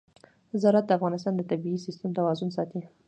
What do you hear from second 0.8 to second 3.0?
د افغانستان د طبعي سیسټم توازن ساتي.